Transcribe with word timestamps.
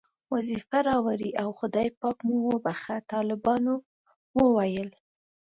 وظیفه 0.33 0.77
راوړئ 0.89 1.31
او 1.41 1.49
خدای 1.59 1.87
پاک 1.99 2.17
مو 2.27 2.37
وبښه، 2.47 2.95
طالبانو 3.11 3.73
وویل. 4.39 4.89